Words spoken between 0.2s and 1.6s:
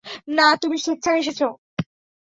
না, তুমি স্বেচ্ছায় এসেছ।